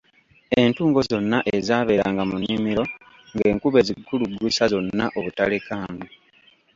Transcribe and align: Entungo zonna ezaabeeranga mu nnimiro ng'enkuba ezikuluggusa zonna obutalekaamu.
Entungo 0.65 0.99
zonna 1.09 1.39
ezaabeeranga 1.55 2.23
mu 2.29 2.35
nnimiro 2.39 2.83
ng'enkuba 3.35 3.77
ezikuluggusa 3.83 4.63
zonna 4.73 5.05
obutalekaamu. 5.17 6.03